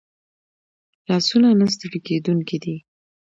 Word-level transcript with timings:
لاسونه 1.09 1.49
نه 1.59 1.67
ستړي 1.73 1.99
کېدونکي 2.07 2.57
دي 2.63 2.75